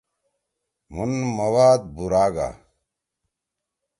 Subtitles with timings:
[0.93, 2.49] مُھن مواد بُورا گا۔